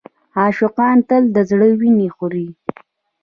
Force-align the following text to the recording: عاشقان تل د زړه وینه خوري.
عاشقان 0.39 0.97
تل 1.07 1.23
د 1.35 1.37
زړه 1.49 1.67
وینه 1.79 2.07
خوري. 2.15 2.47